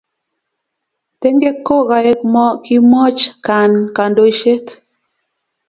tengek 1.21 1.57
ko 1.67 1.75
kaek 1.89 2.19
mo 2.33 2.45
kimwach 2.63 3.21
Khan 3.45 3.71
kandoishet 3.95 4.65